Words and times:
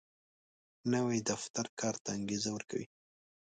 نوی 0.93 1.19
دفتر 1.31 1.65
کار 1.79 1.95
ته 2.03 2.09
انګېزه 2.17 2.49
ورکوي 2.53 2.87